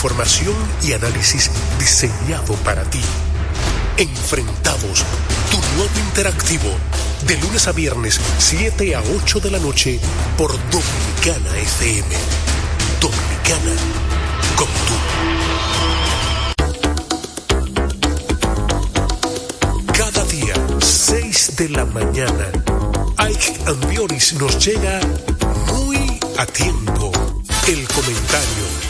[0.00, 3.02] información y análisis diseñado para ti.
[3.98, 5.04] Enfrentados,
[5.50, 6.70] tu nuevo interactivo,
[7.26, 10.00] de lunes a viernes, 7 a 8 de la noche,
[10.38, 12.16] por Dominicana FM.
[12.98, 13.72] Dominicana,
[14.56, 14.94] como tú.
[19.92, 22.46] Cada día, 6 de la mañana,
[23.18, 24.98] Ike Ambioris nos llega
[25.66, 27.12] muy a tiempo.
[27.68, 28.89] El comentario,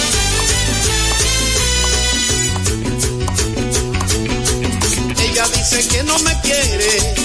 [5.71, 7.15] Dice que no me quiere,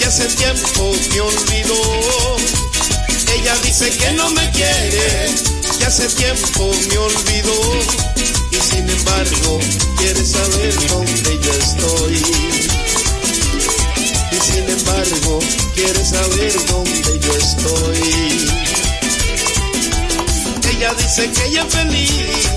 [0.00, 2.36] y hace tiempo me olvidó.
[3.32, 5.30] Ella dice que no me quiere,
[5.78, 7.78] y hace tiempo me olvidó.
[8.50, 9.60] Y sin embargo,
[9.98, 12.22] quiere saber dónde yo estoy.
[14.32, 15.38] Y sin embargo,
[15.74, 18.46] quiere saber dónde yo estoy.
[20.74, 22.48] Ella dice que ella es feliz,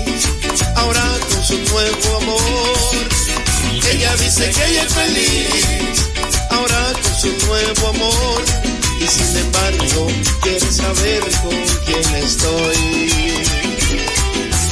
[0.74, 3.35] ahora con su nuevo amor.
[3.92, 6.10] Ella dice que ella es feliz,
[6.50, 8.42] ahora con su nuevo amor.
[9.00, 10.08] Y sin embargo,
[10.42, 11.56] quiere saber con
[11.86, 13.12] quién estoy.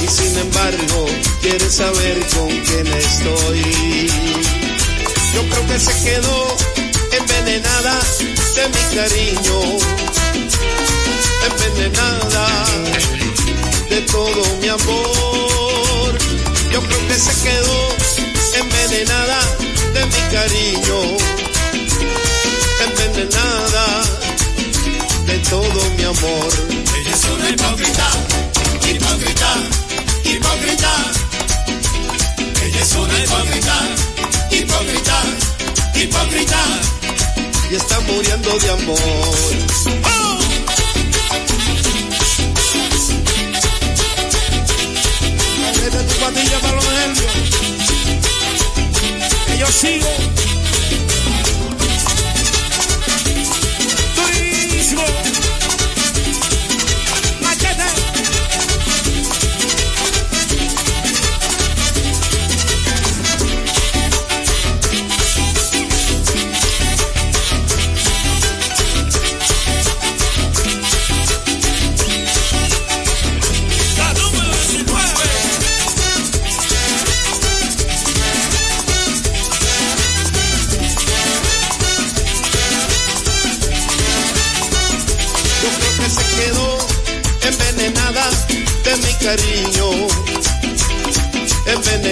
[0.01, 1.05] Y sin embargo,
[1.41, 4.11] quiere saber con quién estoy.
[5.33, 6.57] Yo creo que se quedó
[7.11, 7.99] envenenada
[8.55, 9.77] de mi cariño.
[11.49, 12.65] Envenenada
[13.89, 16.17] de todo mi amor.
[16.71, 19.39] Yo creo que se quedó envenenada
[19.93, 21.17] de mi cariño,
[22.85, 23.85] envenenada
[25.25, 26.49] de todo mi amor.
[26.97, 28.07] Ella es una hipócrita,
[28.89, 29.49] hipócrita,
[30.23, 30.91] hipócrita.
[32.63, 33.75] Ella es una hipócrita,
[34.51, 35.17] hipócrita,
[35.95, 36.61] hipócrita.
[37.71, 38.99] Y está muriendo de amor.
[40.03, 40.25] ¡Oh!
[45.95, 47.44] Tu patilla para los nervios.
[49.57, 50.44] Yo sigo.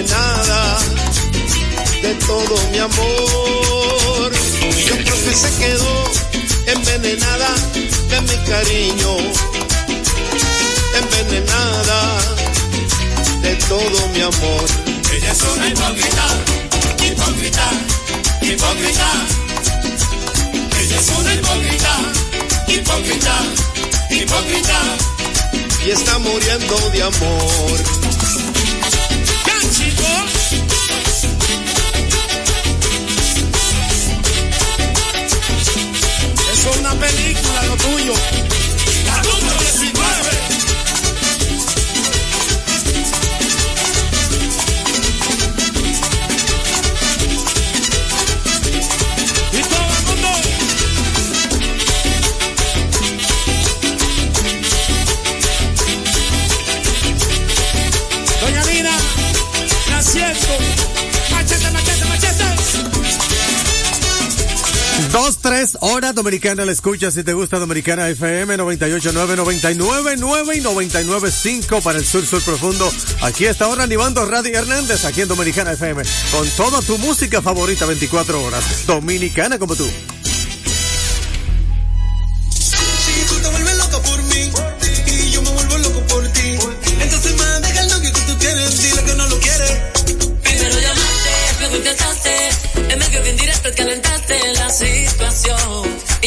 [0.04, 0.80] Envenenada
[2.02, 4.32] de todo mi amor.
[4.88, 6.04] Yo creo que se quedó
[6.68, 7.56] envenenada
[8.10, 9.18] de mi cariño,
[11.02, 12.02] envenenada
[13.42, 14.66] de todo mi amor.
[15.14, 16.28] Ella es una hipócrita,
[17.06, 17.72] hipócrita,
[18.42, 19.12] hipócrita.
[20.80, 22.00] Ella es una hipócrita,
[22.68, 23.36] hipócrita,
[24.10, 24.80] hipócrita.
[25.86, 28.13] Y está muriendo de amor.
[36.52, 38.14] Eso es una película, lo tuyo.
[65.14, 71.84] Dos, tres, hora dominicana la escucha si te gusta Dominicana FM 98.9, 99.9 y 99.5
[71.84, 72.92] para el sur, sur profundo.
[73.22, 76.02] Aquí está ahora animando Radio Hernández aquí en Dominicana FM
[76.32, 78.88] con toda tu música favorita 24 horas.
[78.88, 79.88] Dominicana como tú.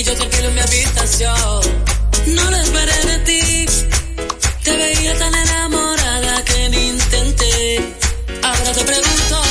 [0.07, 1.61] yo tranquilo en mi habitación.
[2.29, 3.67] No lo esperé de ti,
[4.63, 7.95] te veía tan enamorada que ni intenté.
[8.45, 9.43] Ahora te pregunto,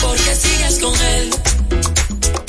[0.00, 1.30] ¿por qué sigues con él?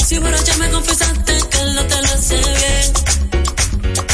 [0.06, 2.94] Si borracha me confesaste que él no te lo hace bien.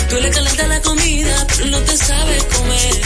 [0.10, 2.97] Tú le calentas la comida, pero no te sabe comer.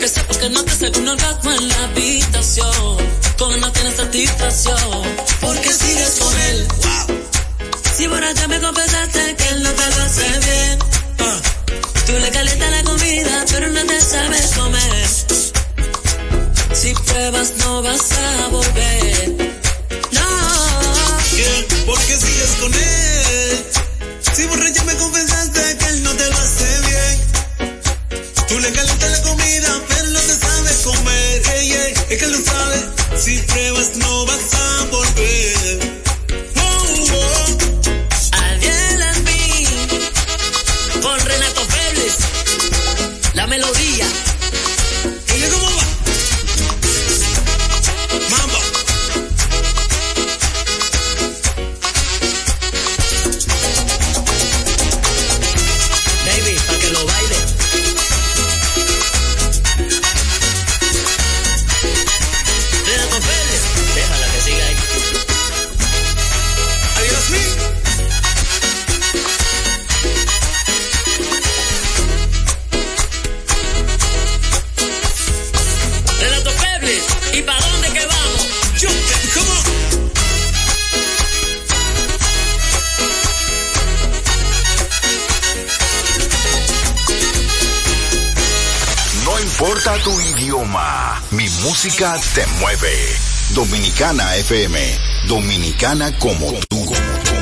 [0.00, 2.96] Que sepas que no te sale un orgasmo en la habitación.
[3.38, 5.02] Con él no tienes satisfacción.
[5.40, 6.65] Porque sigues con él.
[93.98, 94.78] Dominicana FM,
[95.26, 96.84] dominicana como tú.
[96.84, 97.34] Como, tú.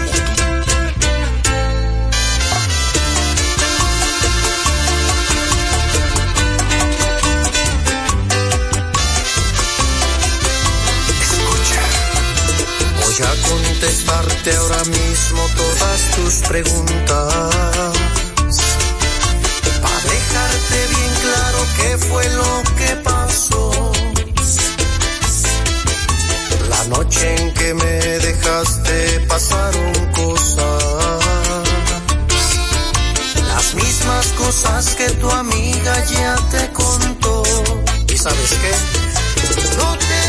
[11.22, 11.82] Escucha.
[13.00, 17.53] Voy a contestarte ahora mismo todas tus preguntas
[29.34, 31.24] pasaron cosas.
[33.48, 37.42] Las mismas cosas que tu amiga ya te contó.
[38.12, 40.23] ¿Y sabes qué?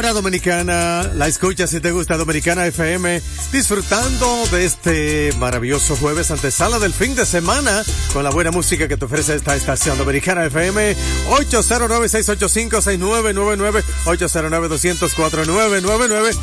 [0.00, 3.20] hora dominicana, la escucha si te gusta Dominicana FM,
[3.52, 8.96] disfrutando de este maravilloso jueves antesala del fin de semana con la buena música que
[8.96, 10.96] te ofrece esta estación Dominicana FM
[11.28, 16.34] 809-685-6999, 809-200-4999,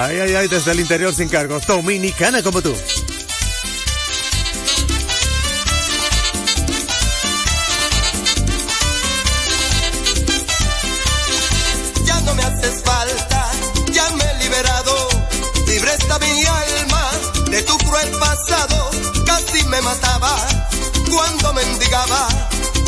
[0.00, 2.74] ay, ay, ay, desde el interior sin cargos, dominicana como tú.
[19.86, 20.34] mataba
[21.08, 22.28] cuando mendigaba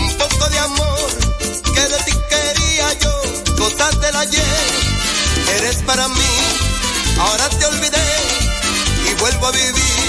[0.00, 1.08] un poco de amor
[1.74, 3.14] que de ti quería yo,
[3.56, 4.64] cosas del ayer.
[5.58, 6.32] Eres para mí,
[7.20, 8.08] ahora te olvidé
[9.08, 10.08] y vuelvo a vivir.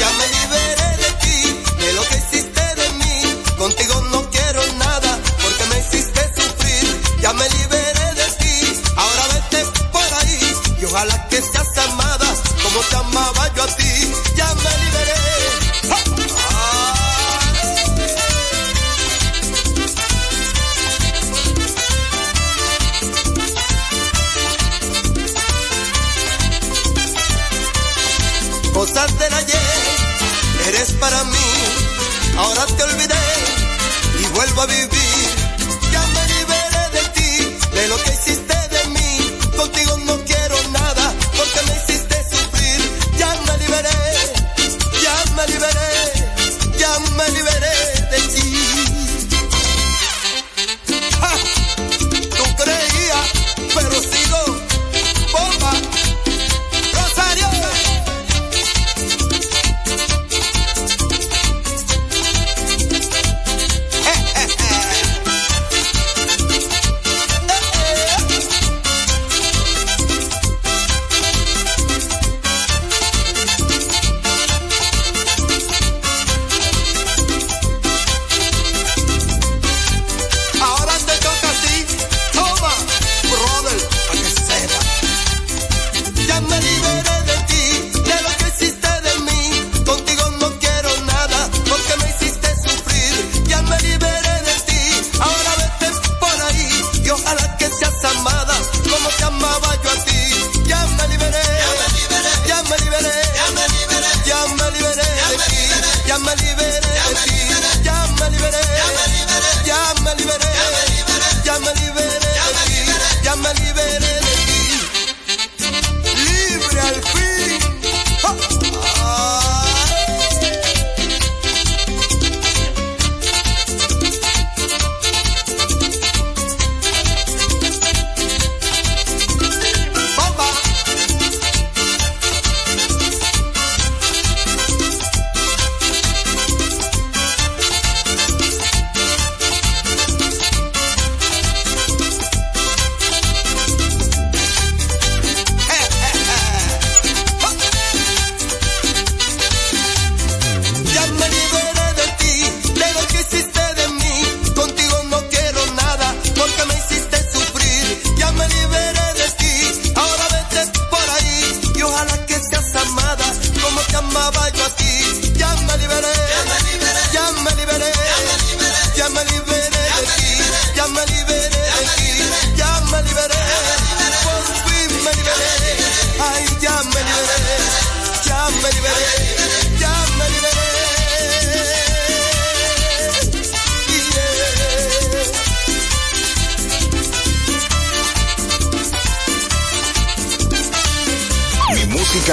[0.00, 1.38] Ya me liberé de ti,
[1.82, 3.16] de lo que hiciste de mí.
[3.56, 6.86] Contigo no quiero nada porque me hiciste sufrir.
[7.22, 7.69] Ya me liberé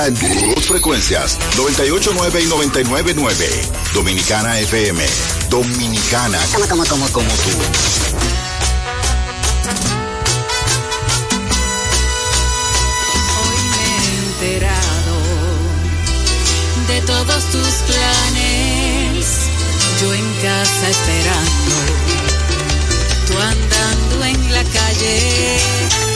[0.06, 0.14] en
[0.54, 3.94] dos frecuencias, 98.9 y 99.9.
[3.94, 5.04] Dominicana FM.
[5.50, 6.40] Dominicana.
[6.54, 7.50] Como, como, como, como tú.
[13.40, 15.18] Hoy me he enterado
[16.88, 19.26] de todos tus planes.
[20.00, 21.76] Yo en casa esperando.
[23.28, 26.07] Tú andando en la calle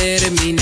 [0.00, 0.59] termina.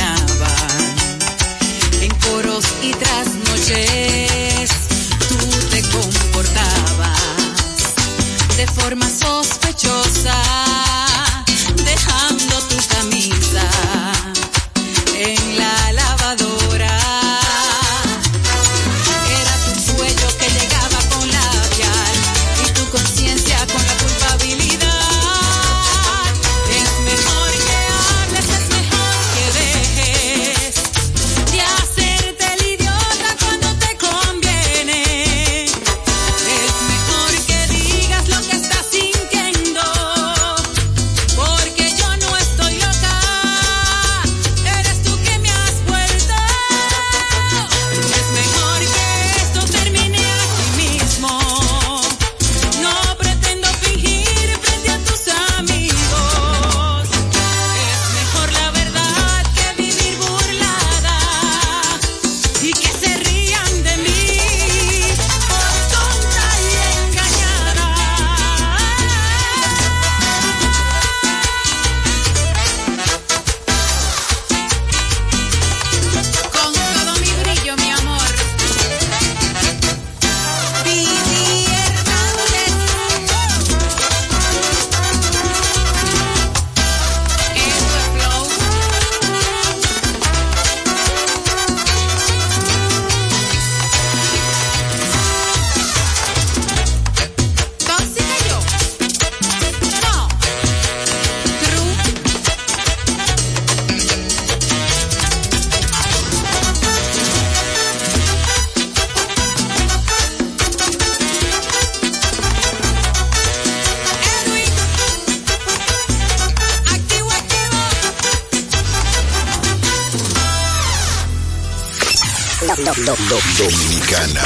[122.76, 124.42] Dominicana.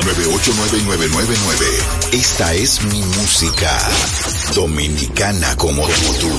[0.00, 2.12] 9899999.
[2.12, 3.70] Esta es mi música.
[4.54, 6.30] Dominicana como, como tú.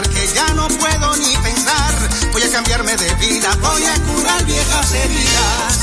[0.00, 1.94] que ya no puedo ni pensar.
[2.32, 5.78] Voy a cambiarme de vida, voy a curar viejas heridas.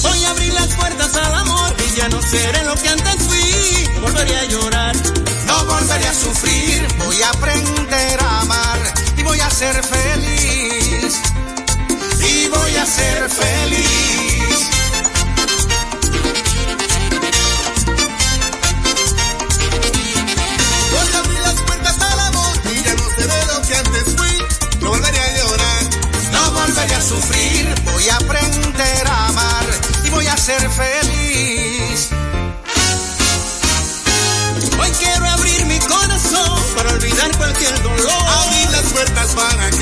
[0.00, 3.88] Voy a abrir las puertas al amor y ya no seré lo que antes fui.
[3.96, 4.96] No volveré a llorar,
[5.46, 6.88] no volveré a sufrir.
[7.04, 8.78] Voy a aprender a amar
[9.18, 11.20] y voy a ser feliz.
[12.20, 14.31] Y voy a ser feliz.
[30.42, 32.08] ser feliz.
[34.80, 38.10] Hoy quiero abrir mi corazón para olvidar cualquier dolor.
[38.10, 39.81] Abrir las puertas para que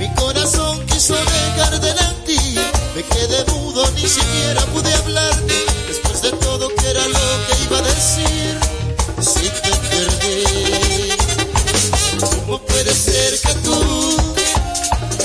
[0.00, 2.36] mi corazón quiso negar delante
[2.96, 5.54] Me quedé mudo, ni siquiera pude hablarte.
[5.86, 8.58] Después de todo, que era lo que iba a decir?
[9.20, 11.12] Si te perdí.
[12.18, 14.16] ¿Cómo puede ser que tú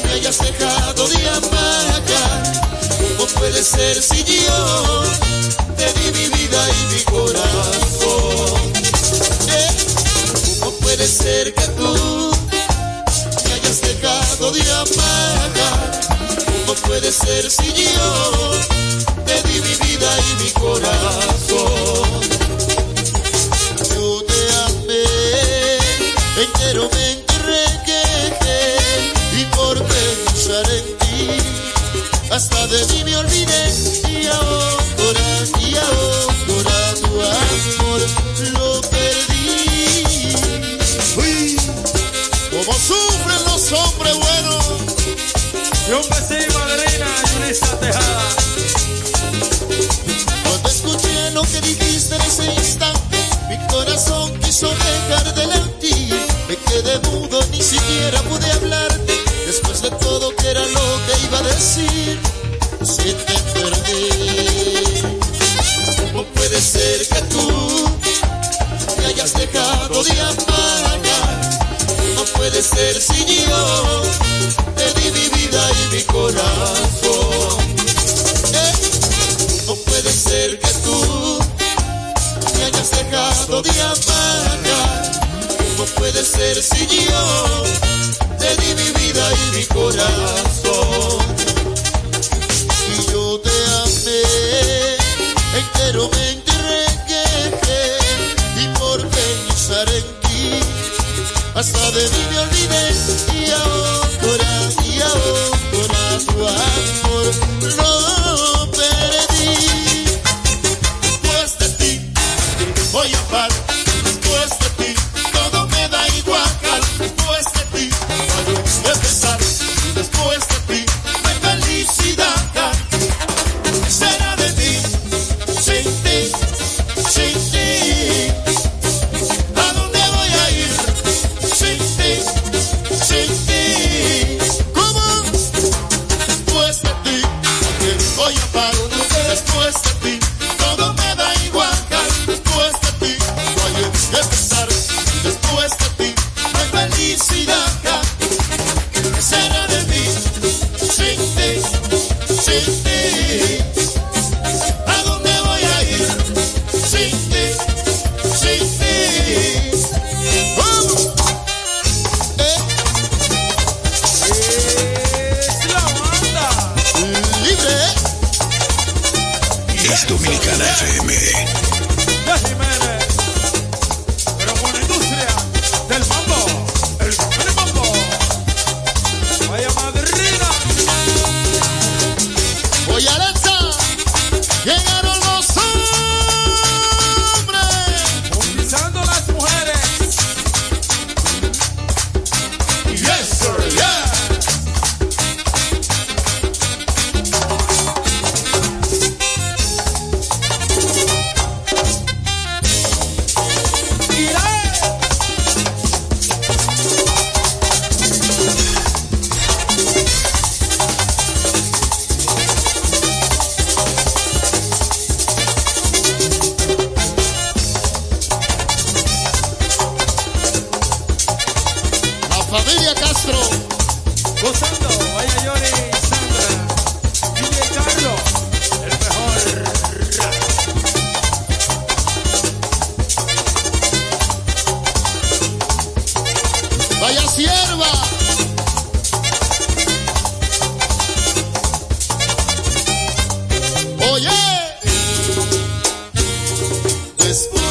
[0.03, 2.43] me hayas dejado de amar acá?
[3.17, 5.03] ¿Cómo puede ser si yo
[5.77, 8.71] te di mi vida y mi corazón?
[9.49, 9.67] ¿Eh?
[10.59, 12.18] ¿Cómo puede ser que tú
[14.49, 14.83] podía
[16.65, 18.51] ¿Cómo puede ser si yo
[19.25, 22.09] te di mi vida y mi corazón?
[23.93, 25.03] Yo te amé,
[26.45, 28.03] entero me encargué
[29.39, 31.21] y por pensar en ti
[32.31, 33.63] hasta de mí me olvidé
[34.09, 35.27] y ahora
[35.59, 36.08] y ahora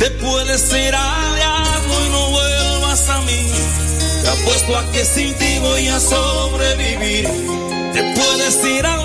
[0.00, 3.50] Te puedes ir algo y no vuelvas a mí.
[4.22, 7.28] Te apuesto a que sin ti voy a sobrevivir.
[7.92, 9.04] Te puedes ir al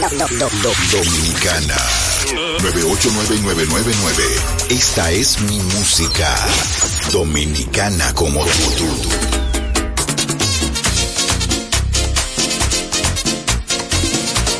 [0.00, 1.76] Dominicana
[2.62, 4.24] 989999.
[4.70, 6.34] Esta es mi música.
[7.12, 8.48] Dominicana como tú.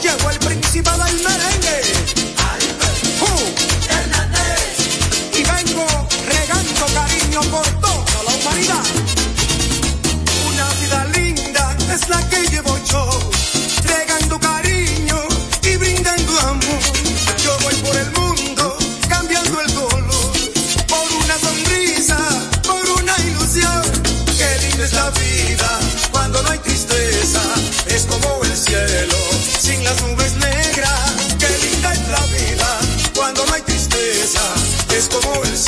[0.02, 2.19] Llegó el príncipe del merengue.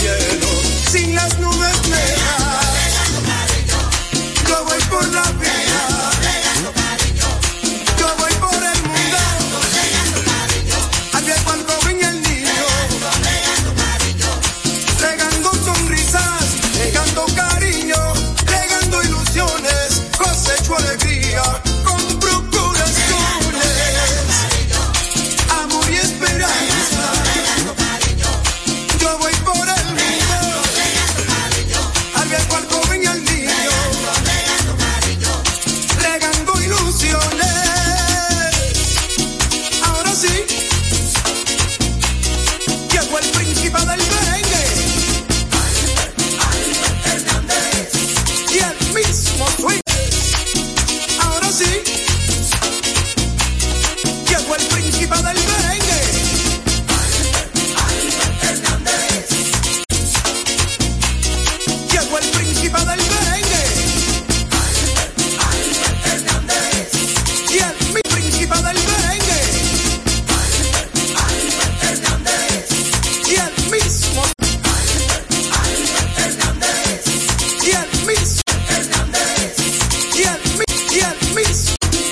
[0.03, 0.32] yeah.